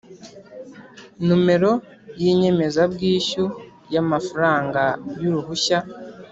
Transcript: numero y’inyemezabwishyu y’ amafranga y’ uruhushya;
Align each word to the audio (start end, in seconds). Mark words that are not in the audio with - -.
numero 1.27 1.71
y’inyemezabwishyu 2.21 3.45
y’ 3.93 3.97
amafranga 4.03 4.81
y’ 5.21 5.23
uruhushya; 5.29 5.77